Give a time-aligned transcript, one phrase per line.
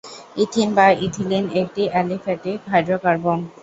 [0.43, 3.39] Ethene বা ethylene একটি aliphatic hydrocarbon.